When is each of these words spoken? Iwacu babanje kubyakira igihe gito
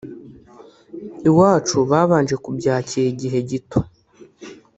Iwacu 1.27 1.77
babanje 1.91 2.35
kubyakira 2.43 3.05
igihe 3.13 3.39
gito 3.49 3.79